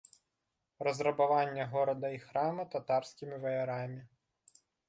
Разрабаванне 0.87 1.63
горада 1.75 2.09
і 2.17 2.23
храма 2.25 2.67
татарскімі 2.75 3.35
ваярамі. 3.45 4.01